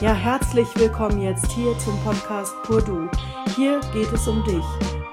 [0.00, 3.08] Ja, herzlich willkommen jetzt hier zum Podcast Pur Du.
[3.54, 4.64] Hier geht es um dich.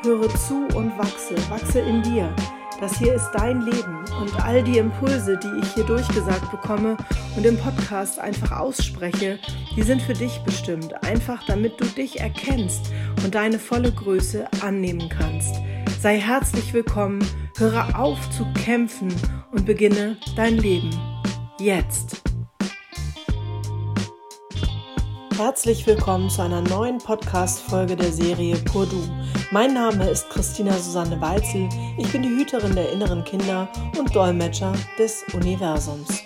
[0.04, 2.34] Höre zu und wachse, wachse in dir.
[2.80, 6.98] Das hier ist dein Leben und all die Impulse, die ich hier durchgesagt bekomme
[7.38, 9.38] und im Podcast einfach ausspreche,
[9.76, 12.92] die sind für dich bestimmt, einfach damit du dich erkennst
[13.24, 15.62] und deine volle Größe annehmen kannst.
[16.02, 17.24] Sei herzlich willkommen,
[17.60, 19.14] höre auf zu kämpfen
[19.52, 20.90] und beginne dein Leben.
[21.60, 22.21] Jetzt.
[25.44, 29.02] Herzlich willkommen zu einer neuen Podcast-Folge der Serie Pur Du.
[29.50, 31.68] Mein Name ist Christina Susanne Weitzel.
[31.98, 36.22] Ich bin die Hüterin der inneren Kinder und Dolmetscher des Universums.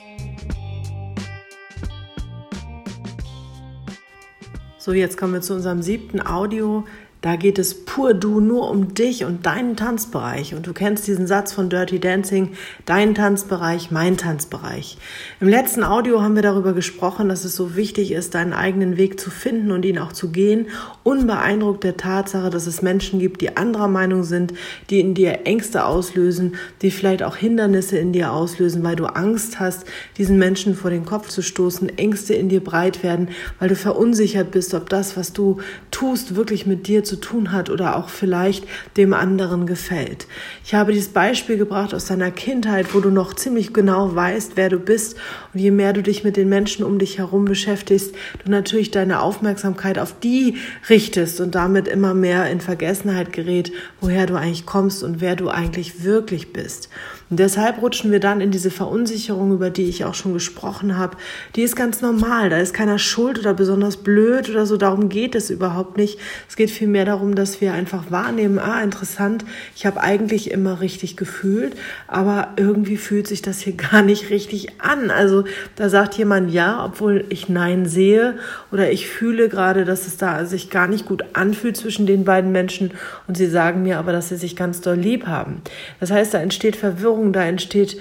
[4.79, 6.83] So, jetzt kommen wir zu unserem siebten Audio
[7.25, 10.53] da geht es pur du nur um dich und deinen Tanzbereich.
[10.53, 12.51] Und du kennst diesen Satz von Dirty Dancing,
[12.85, 14.99] dein Tanzbereich, mein Tanzbereich.
[15.39, 19.19] Im letzten Audio haben wir darüber gesprochen, dass es so wichtig ist, deinen eigenen Weg
[19.19, 20.67] zu finden und ihn auch zu gehen,
[21.01, 24.53] unbeeindruckt der Tatsache, dass es Menschen gibt, die anderer Meinung sind,
[24.91, 26.53] die in dir Ängste auslösen,
[26.83, 29.85] die vielleicht auch Hindernisse in dir auslösen, weil du Angst hast,
[30.19, 34.51] diesen Menschen vor den Kopf zu stoßen, Ängste in dir breit werden, weil du verunsichert
[34.51, 35.57] bist, ob das, was du
[35.89, 38.65] tust, wirklich mit dir zu zu tun hat oder auch vielleicht
[38.97, 40.27] dem anderen gefällt.
[40.65, 44.69] Ich habe dieses Beispiel gebracht aus deiner Kindheit, wo du noch ziemlich genau weißt, wer
[44.69, 45.15] du bist
[45.53, 49.21] und je mehr du dich mit den Menschen um dich herum beschäftigst, du natürlich deine
[49.21, 50.57] Aufmerksamkeit auf die
[50.89, 53.71] richtest und damit immer mehr in Vergessenheit gerät,
[54.01, 56.89] woher du eigentlich kommst und wer du eigentlich wirklich bist.
[57.29, 61.17] Und deshalb rutschen wir dann in diese Verunsicherung, über die ich auch schon gesprochen habe.
[61.55, 62.51] Die ist ganz normal.
[62.51, 64.77] Da ist keiner schuld oder besonders blöd oder so.
[64.77, 66.19] Darum geht es überhaupt nicht.
[66.47, 69.43] Es geht vielmehr darum, dass wir einfach wahrnehmen, ah, interessant,
[69.75, 71.75] ich habe eigentlich immer richtig gefühlt,
[72.07, 75.09] aber irgendwie fühlt sich das hier gar nicht richtig an.
[75.09, 75.45] Also
[75.75, 78.35] da sagt jemand ja, obwohl ich Nein sehe
[78.71, 82.51] oder ich fühle gerade, dass es da sich gar nicht gut anfühlt zwischen den beiden
[82.51, 82.91] Menschen
[83.27, 85.61] und sie sagen mir aber, dass sie sich ganz doll lieb haben.
[85.99, 87.97] Das heißt, da entsteht Verwirrung Verwirrung, da entsteht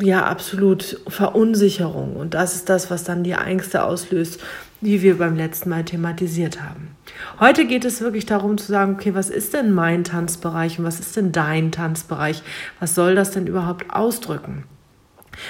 [0.00, 2.16] ja absolut Verunsicherung.
[2.16, 4.40] Und das ist das, was dann die Ängste auslöst,
[4.80, 6.96] die wir beim letzten Mal thematisiert haben.
[7.38, 11.00] Heute geht es wirklich darum zu sagen, okay, was ist denn mein Tanzbereich und was
[11.00, 12.42] ist denn dein Tanzbereich?
[12.78, 14.64] Was soll das denn überhaupt ausdrücken?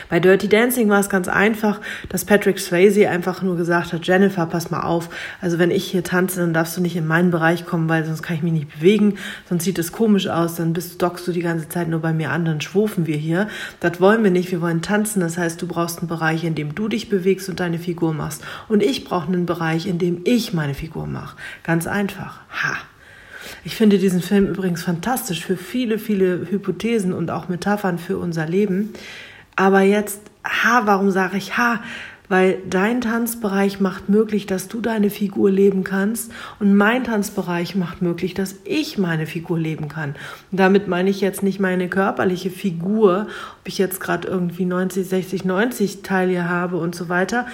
[0.08, 4.46] Bei Dirty Dancing war es ganz einfach, dass Patrick Swayze einfach nur gesagt hat, Jennifer,
[4.46, 5.08] pass mal auf,
[5.40, 8.22] also wenn ich hier tanze, dann darfst du nicht in meinen Bereich kommen, weil sonst
[8.22, 9.16] kann ich mich nicht bewegen,
[9.48, 12.30] sonst sieht es komisch aus, dann bist, dockst du die ganze Zeit nur bei mir
[12.30, 13.48] an, dann schwufen wir hier.
[13.80, 16.74] Das wollen wir nicht, wir wollen tanzen, das heißt, du brauchst einen Bereich, in dem
[16.74, 18.42] du dich bewegst und deine Figur machst.
[18.68, 21.36] Und ich brauche einen Bereich, in dem ich meine Figur mache.
[21.62, 22.40] Ganz einfach.
[22.50, 22.76] Ha!
[23.64, 28.46] Ich finde diesen Film übrigens fantastisch für viele, viele Hypothesen und auch Metaphern für unser
[28.46, 28.92] Leben.
[29.60, 31.80] Aber jetzt, ha, warum sage ich ha?
[32.30, 38.00] Weil dein Tanzbereich macht möglich, dass du deine Figur leben kannst und mein Tanzbereich macht
[38.00, 40.14] möglich, dass ich meine Figur leben kann.
[40.50, 43.26] Und damit meine ich jetzt nicht meine körperliche Figur,
[43.60, 47.46] ob ich jetzt gerade irgendwie 90, 60, 90 Teile habe und so weiter,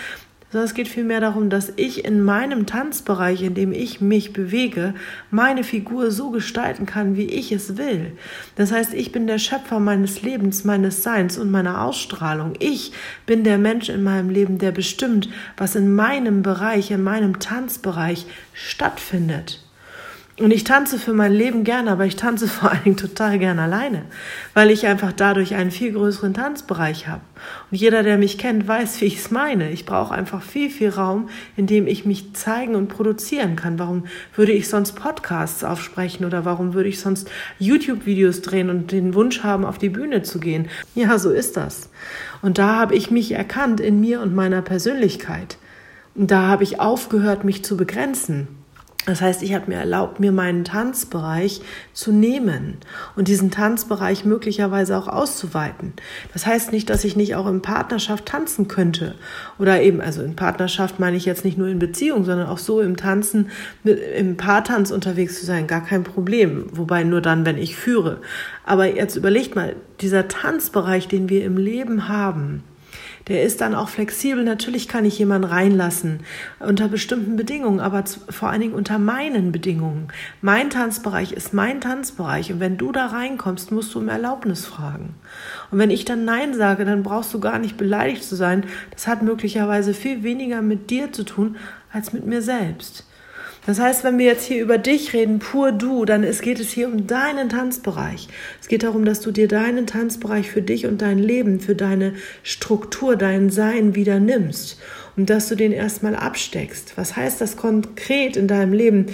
[0.50, 4.94] sondern es geht vielmehr darum, dass ich in meinem Tanzbereich, in dem ich mich bewege,
[5.30, 8.12] meine Figur so gestalten kann, wie ich es will.
[8.54, 12.54] Das heißt, ich bin der Schöpfer meines Lebens, meines Seins und meiner Ausstrahlung.
[12.60, 12.92] Ich
[13.26, 18.26] bin der Mensch in meinem Leben, der bestimmt, was in meinem Bereich, in meinem Tanzbereich
[18.52, 19.65] stattfindet.
[20.38, 23.62] Und ich tanze für mein Leben gerne, aber ich tanze vor allen Dingen total gerne
[23.62, 24.02] alleine,
[24.52, 27.22] weil ich einfach dadurch einen viel größeren Tanzbereich habe.
[27.70, 29.70] Und jeder, der mich kennt, weiß, wie ich es meine.
[29.70, 33.78] Ich brauche einfach viel, viel Raum, in dem ich mich zeigen und produzieren kann.
[33.78, 34.04] Warum
[34.34, 39.42] würde ich sonst Podcasts aufsprechen oder warum würde ich sonst YouTube-Videos drehen und den Wunsch
[39.42, 40.68] haben, auf die Bühne zu gehen?
[40.94, 41.88] Ja, so ist das.
[42.42, 45.56] Und da habe ich mich erkannt in mir und meiner Persönlichkeit.
[46.14, 48.48] Und da habe ich aufgehört, mich zu begrenzen.
[49.06, 51.60] Das heißt, ich habe mir erlaubt, mir meinen Tanzbereich
[51.92, 52.78] zu nehmen
[53.14, 55.92] und diesen Tanzbereich möglicherweise auch auszuweiten.
[56.32, 59.14] Das heißt nicht, dass ich nicht auch in Partnerschaft tanzen könnte.
[59.60, 62.80] Oder eben, also in Partnerschaft meine ich jetzt nicht nur in Beziehung, sondern auch so
[62.80, 63.50] im Tanzen,
[63.84, 66.66] im Paartanz unterwegs zu sein, gar kein Problem.
[66.72, 68.20] Wobei nur dann, wenn ich führe.
[68.64, 72.64] Aber jetzt überlegt mal, dieser Tanzbereich, den wir im Leben haben,
[73.28, 74.44] der ist dann auch flexibel.
[74.44, 76.20] Natürlich kann ich jemanden reinlassen
[76.60, 80.08] unter bestimmten Bedingungen, aber vor allen Dingen unter meinen Bedingungen.
[80.40, 85.14] Mein Tanzbereich ist mein Tanzbereich und wenn du da reinkommst, musst du um Erlaubnis fragen.
[85.70, 88.64] Und wenn ich dann Nein sage, dann brauchst du gar nicht beleidigt zu sein.
[88.90, 91.56] Das hat möglicherweise viel weniger mit dir zu tun
[91.92, 93.04] als mit mir selbst.
[93.66, 96.70] Das heißt, wenn wir jetzt hier über dich reden, pur du, dann es geht es
[96.70, 98.28] hier um deinen Tanzbereich.
[98.60, 102.14] Es geht darum, dass du dir deinen Tanzbereich für dich und dein Leben, für deine
[102.44, 104.78] Struktur, dein Sein wieder nimmst.
[105.16, 106.92] und dass du den erstmal absteckst.
[106.96, 109.06] Was heißt das konkret in deinem Leben?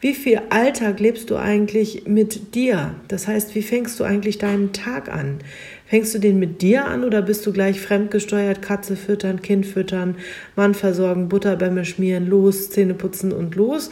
[0.00, 2.94] Wie viel Alltag lebst du eigentlich mit dir?
[3.08, 5.40] Das heißt, wie fängst du eigentlich deinen Tag an?
[5.88, 10.16] Fängst du den mit dir an oder bist du gleich fremdgesteuert, Katze füttern, Kind füttern,
[10.54, 13.90] Mann versorgen, Butterbämme schmieren, los, Zähne putzen und los?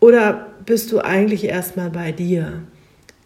[0.00, 2.62] Oder bist du eigentlich erstmal bei dir?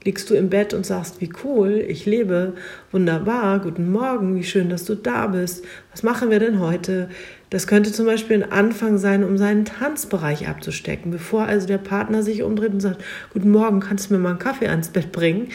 [0.04, 2.54] Liegst du im Bett und sagst, wie cool, ich lebe,
[2.92, 5.64] wunderbar, guten Morgen, wie schön, dass du da bist.
[5.90, 7.08] Was machen wir denn heute?
[7.50, 11.10] Das könnte zum Beispiel ein Anfang sein, um seinen Tanzbereich abzustecken.
[11.10, 14.38] Bevor also der Partner sich umdreht und sagt, guten Morgen, kannst du mir mal einen
[14.38, 15.48] Kaffee ans Bett bringen?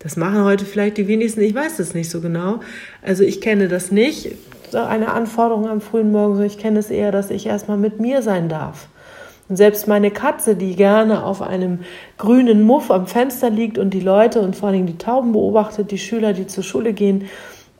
[0.00, 2.60] Das machen heute vielleicht die wenigsten, ich weiß das nicht so genau.
[3.02, 4.30] Also ich kenne das nicht,
[4.72, 8.48] eine Anforderung am frühen Morgen, ich kenne es eher, dass ich erstmal mit mir sein
[8.48, 8.88] darf.
[9.48, 11.80] Und selbst meine Katze, die gerne auf einem
[12.18, 15.98] grünen Muff am Fenster liegt und die Leute und vor allem die Tauben beobachtet, die
[15.98, 17.24] Schüler, die zur Schule gehen,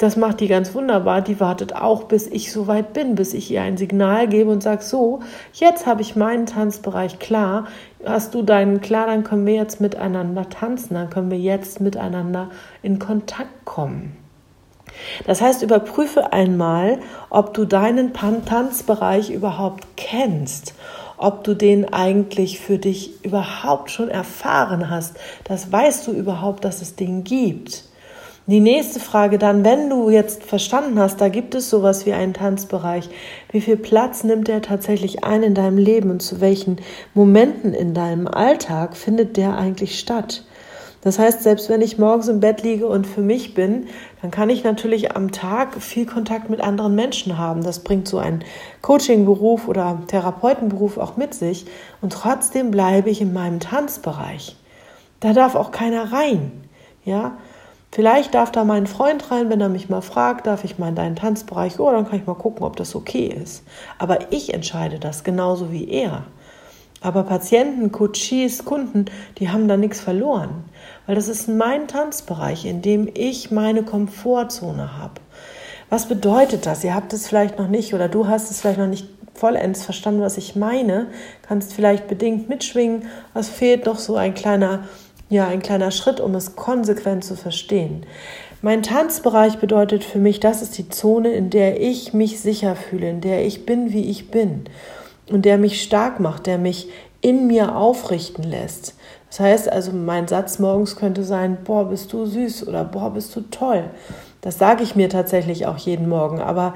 [0.00, 1.20] das macht die ganz wunderbar.
[1.20, 4.62] Die wartet auch, bis ich so weit bin, bis ich ihr ein Signal gebe und
[4.62, 5.20] sage, so,
[5.52, 7.66] jetzt habe ich meinen Tanzbereich klar.
[8.02, 12.48] Hast du deinen klar, dann können wir jetzt miteinander tanzen, dann können wir jetzt miteinander
[12.82, 14.16] in Kontakt kommen.
[15.26, 16.98] Das heißt, überprüfe einmal,
[17.28, 20.74] ob du deinen Tanzbereich überhaupt kennst
[21.22, 25.18] ob du den eigentlich für dich überhaupt schon erfahren hast.
[25.44, 27.89] Das weißt du überhaupt, dass es den gibt.
[28.46, 32.34] Die nächste Frage dann, wenn du jetzt verstanden hast, da gibt es sowas wie einen
[32.34, 33.08] Tanzbereich,
[33.52, 36.80] wie viel Platz nimmt der tatsächlich ein in deinem Leben und zu welchen
[37.14, 40.44] Momenten in deinem Alltag findet der eigentlich statt?
[41.02, 43.86] Das heißt, selbst wenn ich morgens im Bett liege und für mich bin,
[44.20, 47.62] dann kann ich natürlich am Tag viel Kontakt mit anderen Menschen haben.
[47.62, 48.44] Das bringt so ein
[48.82, 51.64] Coaching-Beruf oder Therapeutenberuf auch mit sich.
[52.02, 54.56] Und trotzdem bleibe ich in meinem Tanzbereich.
[55.20, 56.52] Da darf auch keiner rein.
[57.02, 57.38] Ja,
[57.92, 60.94] Vielleicht darf da mein Freund rein, wenn er mich mal fragt, darf ich mal in
[60.94, 61.80] deinen Tanzbereich?
[61.80, 63.64] Oh, dann kann ich mal gucken, ob das okay ist.
[63.98, 66.24] Aber ich entscheide das genauso wie er.
[67.00, 69.06] Aber Patienten, Coaches, Kunden,
[69.38, 70.64] die haben da nichts verloren,
[71.06, 75.14] weil das ist mein Tanzbereich, in dem ich meine Komfortzone habe.
[75.88, 76.84] Was bedeutet das?
[76.84, 80.20] Ihr habt es vielleicht noch nicht oder du hast es vielleicht noch nicht vollends verstanden,
[80.20, 81.06] was ich meine,
[81.42, 83.06] kannst vielleicht bedingt mitschwingen.
[83.34, 84.84] Es fehlt noch so ein kleiner,
[85.30, 88.04] ja, ein kleiner Schritt, um es konsequent zu verstehen.
[88.62, 93.08] Mein Tanzbereich bedeutet für mich, das ist die Zone, in der ich mich sicher fühle,
[93.08, 94.64] in der ich bin, wie ich bin
[95.30, 96.88] und der mich stark macht, der mich
[97.22, 98.96] in mir aufrichten lässt.
[99.28, 103.34] Das heißt also, mein Satz morgens könnte sein, boah, bist du süß oder boah, bist
[103.36, 103.84] du toll.
[104.40, 106.40] Das sage ich mir tatsächlich auch jeden Morgen.
[106.40, 106.74] Aber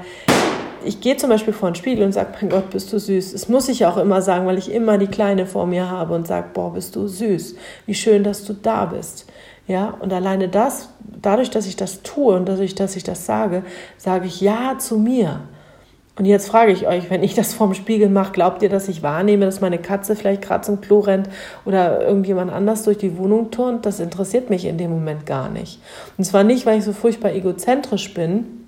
[0.83, 3.33] ich gehe zum Beispiel vor den Spiegel und sage, mein Gott, bist du süß.
[3.33, 6.27] Das muss ich auch immer sagen, weil ich immer die Kleine vor mir habe und
[6.27, 7.55] sage, boah, bist du süß.
[7.85, 9.25] Wie schön, dass du da bist.
[9.67, 10.89] Ja, und alleine das,
[11.21, 13.63] dadurch, dass ich das tue und dadurch, dass ich das sage,
[13.97, 15.41] sage ich Ja zu mir.
[16.17, 19.03] Und jetzt frage ich euch, wenn ich das vorm Spiegel mache, glaubt ihr, dass ich
[19.03, 21.29] wahrnehme, dass meine Katze vielleicht gerade zum Klo rennt
[21.65, 23.85] oder irgendjemand anders durch die Wohnung turnt?
[23.85, 25.81] Das interessiert mich in dem Moment gar nicht.
[26.17, 28.64] Und zwar nicht, weil ich so furchtbar egozentrisch bin,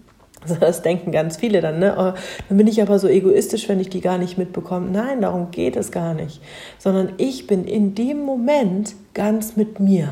[0.55, 1.95] das denken ganz viele dann, ne?
[1.97, 4.89] Oh, dann bin ich aber so egoistisch, wenn ich die gar nicht mitbekomme.
[4.89, 6.41] Nein, darum geht es gar nicht.
[6.77, 10.09] Sondern ich bin in dem Moment ganz mit mir.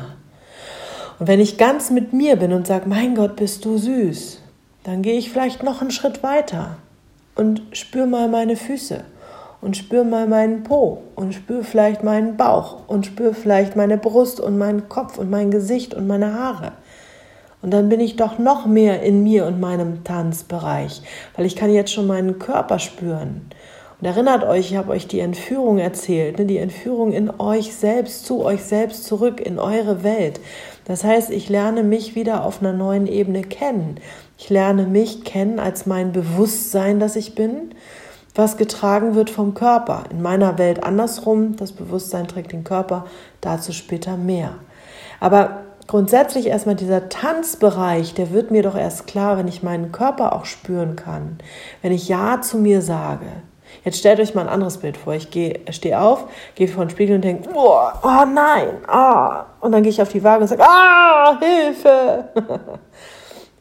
[1.18, 4.40] Und wenn ich ganz mit mir bin und sage, mein Gott, bist du süß,
[4.84, 6.76] dann gehe ich vielleicht noch einen Schritt weiter
[7.34, 9.02] und spür mal meine Füße
[9.60, 14.40] und spür mal meinen Po und spür vielleicht meinen Bauch und spür vielleicht meine Brust
[14.40, 16.72] und meinen Kopf und mein Gesicht und meine Haare.
[17.66, 21.02] Und dann bin ich doch noch mehr in mir und meinem Tanzbereich,
[21.34, 23.50] weil ich kann jetzt schon meinen Körper spüren.
[23.98, 26.46] Und erinnert euch, ich habe euch die Entführung erzählt, ne?
[26.46, 30.38] die Entführung in euch selbst, zu euch selbst zurück, in eure Welt.
[30.84, 33.96] Das heißt, ich lerne mich wieder auf einer neuen Ebene kennen.
[34.38, 37.74] Ich lerne mich kennen als mein Bewusstsein, das ich bin,
[38.32, 40.04] was getragen wird vom Körper.
[40.12, 43.06] In meiner Welt andersrum, das Bewusstsein trägt den Körper,
[43.40, 44.52] dazu später mehr.
[45.18, 50.34] Aber grundsätzlich erstmal dieser Tanzbereich, der wird mir doch erst klar, wenn ich meinen Körper
[50.34, 51.38] auch spüren kann,
[51.82, 53.26] wenn ich Ja zu mir sage.
[53.84, 55.14] Jetzt stellt euch mal ein anderes Bild vor.
[55.14, 55.28] Ich
[55.70, 56.24] stehe auf,
[56.54, 59.44] gehe vor den Spiegel und denke, oh, oh nein, oh.
[59.60, 62.28] und dann gehe ich auf die Waage und sage, ah, Hilfe.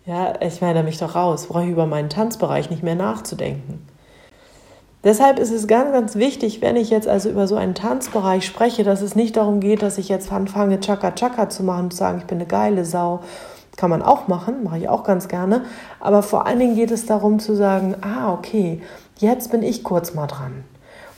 [0.08, 3.88] Ja, ich meine mich doch raus, brauche ich über meinen Tanzbereich nicht mehr nachzudenken.
[5.06, 8.84] Deshalb ist es ganz, ganz wichtig, wenn ich jetzt also über so einen Tanzbereich spreche,
[8.84, 12.18] dass es nicht darum geht, dass ich jetzt anfange, Chaka Chaka zu machen zu sagen,
[12.18, 13.20] ich bin eine geile Sau.
[13.78, 15.64] Kann man auch machen, mache ich auch ganz gerne.
[16.00, 18.82] Aber vor allen Dingen geht es darum zu sagen, ah, okay,
[19.20, 20.64] jetzt bin ich kurz mal dran.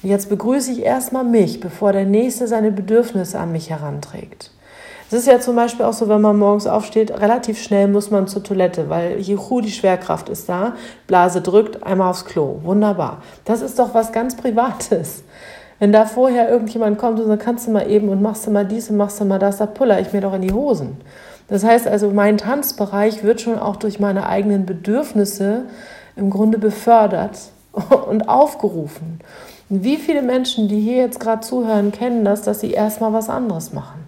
[0.04, 4.52] Und jetzt begrüße ich erstmal mich, bevor der Nächste seine Bedürfnisse an mich heranträgt.
[5.10, 8.28] Es ist ja zum Beispiel auch so, wenn man morgens aufsteht, relativ schnell muss man
[8.28, 10.74] zur Toilette, weil Juhu, die Schwerkraft ist da,
[11.08, 12.60] Blase drückt, einmal aufs Klo.
[12.64, 13.22] Wunderbar.
[13.46, 15.24] Das ist doch was ganz Privates.
[15.80, 18.66] Wenn da vorher irgendjemand kommt und sagt, kannst du mal eben und machst du mal
[18.66, 20.98] dies und machst du mal das, da puller ich mir doch in die Hosen.
[21.48, 25.64] Das heißt also, mein Tanzbereich wird schon auch durch meine eigenen Bedürfnisse
[26.18, 27.38] im Grunde befördert
[28.10, 29.22] und aufgerufen.
[29.70, 33.72] Wie viele Menschen, die hier jetzt gerade zuhören, kennen das, dass sie erstmal was anderes
[33.72, 34.07] machen.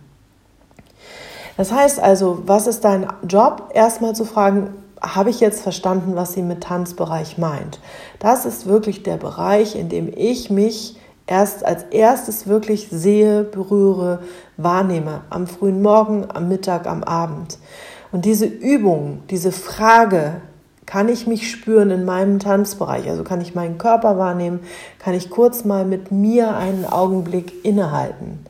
[1.60, 3.72] Das heißt also, was ist dein Job?
[3.74, 4.70] Erstmal zu fragen,
[5.02, 7.82] habe ich jetzt verstanden, was sie mit Tanzbereich meint?
[8.20, 10.98] Das ist wirklich der Bereich, in dem ich mich
[11.28, 14.20] erst als erstes wirklich sehe, berühre,
[14.56, 15.20] wahrnehme.
[15.30, 17.58] Am frühen Morgen, am Mittag, am Abend.
[18.14, 20.36] Und diese Übung, diese Frage,
[20.86, 23.10] kann ich mich spüren in meinem Tanzbereich?
[23.10, 24.62] Also kann ich meinen Körper wahrnehmen?
[24.98, 28.46] Kann ich kurz mal mit mir einen Augenblick innehalten?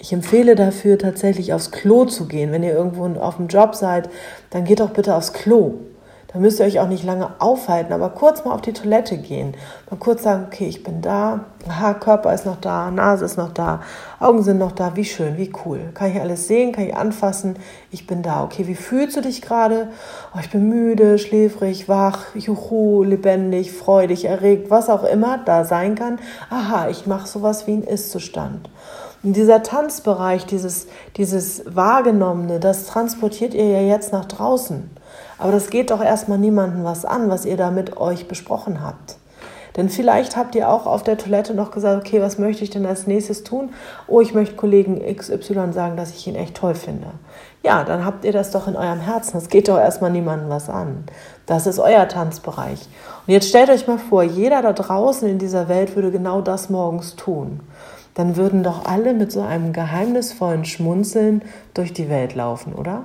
[0.00, 2.52] Ich empfehle dafür tatsächlich aufs Klo zu gehen.
[2.52, 4.08] Wenn ihr irgendwo auf dem Job seid,
[4.50, 5.74] dann geht doch bitte aufs Klo.
[6.32, 9.54] Da müsst ihr euch auch nicht lange aufhalten, aber kurz mal auf die Toilette gehen.
[9.90, 13.52] Mal kurz sagen, okay, ich bin da, Aha, Körper ist noch da, Nase ist noch
[13.52, 13.80] da,
[14.20, 15.80] Augen sind noch da, wie schön, wie cool.
[15.94, 17.56] Kann ich alles sehen, kann ich anfassen,
[17.90, 18.44] ich bin da.
[18.44, 19.88] Okay, wie fühlst du dich gerade?
[20.34, 25.94] Oh, ich bin müde, schläfrig, wach, juhu, lebendig, freudig, erregt, was auch immer da sein
[25.94, 26.18] kann.
[26.50, 28.68] Aha, ich mache sowas wie einen Ist-Zustand.
[29.22, 34.90] Und dieser Tanzbereich, dieses, dieses Wahrgenommene, das transportiert ihr ja jetzt nach draußen.
[35.38, 39.16] Aber das geht doch erstmal niemandem was an, was ihr da mit euch besprochen habt.
[39.76, 42.86] Denn vielleicht habt ihr auch auf der Toilette noch gesagt, okay, was möchte ich denn
[42.86, 43.70] als nächstes tun?
[44.08, 47.06] Oh, ich möchte Kollegen XY sagen, dass ich ihn echt toll finde.
[47.64, 49.34] Ja, dann habt ihr das doch in eurem Herzen.
[49.34, 51.04] Das geht doch erstmal niemandem was an.
[51.46, 52.88] Das ist euer Tanzbereich.
[53.26, 56.70] Und jetzt stellt euch mal vor, jeder da draußen in dieser Welt würde genau das
[56.70, 57.60] morgens tun
[58.18, 63.04] dann würden doch alle mit so einem geheimnisvollen Schmunzeln durch die Welt laufen, oder?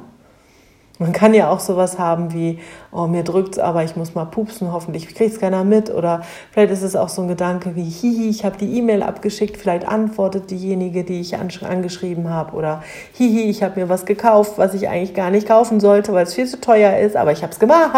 [0.97, 2.57] Man kann ja auch sowas haben wie,
[2.91, 5.93] oh, mir drückt's, aber ich muss mal pupsen, hoffentlich kriegt's keiner mit.
[5.93, 9.57] Oder vielleicht ist es auch so ein Gedanke wie, hihi, ich habe die E-Mail abgeschickt,
[9.57, 12.55] vielleicht antwortet diejenige, die ich angeschrieben habe.
[12.55, 12.81] Oder
[13.13, 16.33] hihi, ich habe mir was gekauft, was ich eigentlich gar nicht kaufen sollte, weil es
[16.33, 17.91] viel zu teuer ist, aber ich habe es gemacht.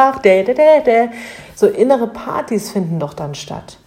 [1.56, 3.78] So innere Partys finden doch dann statt.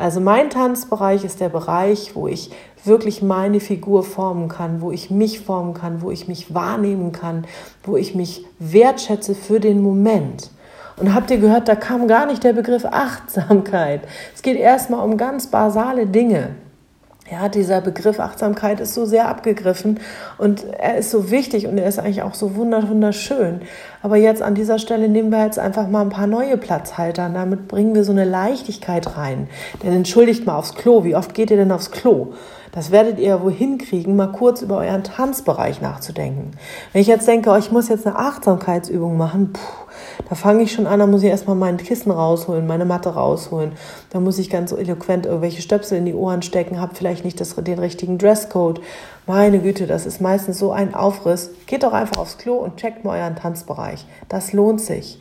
[0.00, 2.50] Also mein Tanzbereich ist der Bereich, wo ich
[2.84, 7.46] wirklich meine Figur formen kann, wo ich mich formen kann, wo ich mich wahrnehmen kann,
[7.84, 10.50] wo ich mich wertschätze für den Moment.
[10.96, 14.02] Und habt ihr gehört, da kam gar nicht der Begriff Achtsamkeit.
[14.34, 16.50] Es geht erstmal um ganz basale Dinge.
[17.30, 20.00] Ja, dieser Begriff Achtsamkeit ist so sehr abgegriffen
[20.36, 23.60] und er ist so wichtig und er ist eigentlich auch so wunderschön.
[24.02, 27.34] Aber jetzt an dieser Stelle nehmen wir jetzt einfach mal ein paar neue Platzhalter und
[27.34, 29.48] damit bringen wir so eine Leichtigkeit rein.
[29.84, 32.32] Denn entschuldigt mal aufs Klo, wie oft geht ihr denn aufs Klo?
[32.72, 36.52] Das werdet ihr wohin kriegen, mal kurz über euren Tanzbereich nachzudenken.
[36.92, 39.89] Wenn ich jetzt denke, oh, ich muss jetzt eine Achtsamkeitsübung machen, puh,
[40.28, 43.72] da fange ich schon an, da muss ich erstmal mein Kissen rausholen, meine Matte rausholen.
[44.10, 47.54] Da muss ich ganz eloquent irgendwelche Stöpsel in die Ohren stecken, habe vielleicht nicht das,
[47.54, 48.80] den richtigen Dresscode.
[49.26, 51.50] Meine Güte, das ist meistens so ein Aufriss.
[51.66, 54.06] Geht doch einfach aufs Klo und checkt mal euren Tanzbereich.
[54.28, 55.20] Das lohnt sich.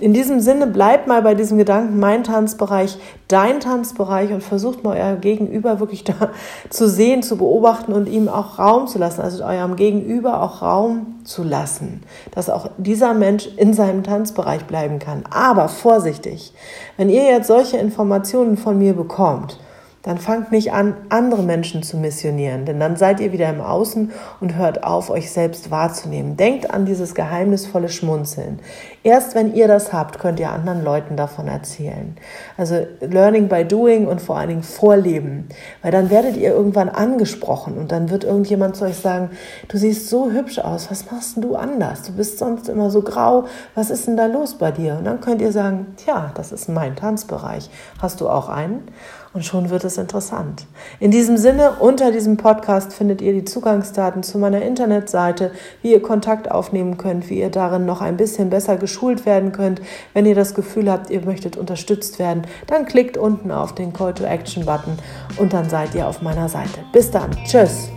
[0.00, 2.96] In diesem Sinne bleibt mal bei diesem Gedanken, mein Tanzbereich,
[3.28, 6.30] dein Tanzbereich und versucht mal euer Gegenüber wirklich da
[6.70, 11.20] zu sehen, zu beobachten und ihm auch Raum zu lassen, also eurem Gegenüber auch Raum
[11.24, 15.24] zu lassen, dass auch dieser Mensch in seinem Tanzbereich bleiben kann.
[15.30, 16.54] Aber vorsichtig,
[16.96, 19.58] wenn ihr jetzt solche Informationen von mir bekommt,
[20.02, 24.12] dann fangt nicht an, andere Menschen zu missionieren, denn dann seid ihr wieder im Außen
[24.40, 26.38] und hört auf, euch selbst wahrzunehmen.
[26.38, 28.60] Denkt an dieses geheimnisvolle Schmunzeln.
[29.02, 32.16] Erst wenn ihr das habt, könnt ihr anderen Leuten davon erzählen.
[32.56, 35.48] Also Learning by Doing und vor allen Dingen Vorleben,
[35.82, 39.30] weil dann werdet ihr irgendwann angesprochen und dann wird irgendjemand zu euch sagen,
[39.68, 42.02] du siehst so hübsch aus, was machst du anders?
[42.02, 44.96] Du bist sonst immer so grau, was ist denn da los bei dir?
[44.98, 47.70] Und dann könnt ihr sagen, tja, das ist mein Tanzbereich.
[48.00, 48.88] Hast du auch einen?
[49.32, 50.66] Und schon wird es interessant.
[50.98, 56.02] In diesem Sinne, unter diesem Podcast findet ihr die Zugangsdaten zu meiner Internetseite, wie ihr
[56.02, 59.80] Kontakt aufnehmen könnt, wie ihr darin noch ein bisschen besser geschult werden könnt.
[60.14, 64.14] Wenn ihr das Gefühl habt, ihr möchtet unterstützt werden, dann klickt unten auf den Call
[64.14, 64.98] to Action Button
[65.36, 66.80] und dann seid ihr auf meiner Seite.
[66.92, 67.30] Bis dann.
[67.44, 67.90] Tschüss.